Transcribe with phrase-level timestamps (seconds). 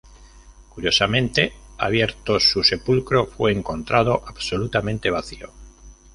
[0.69, 5.51] Curiosamente, abierto su sepulcro, fue encontrado absolutamente vacío.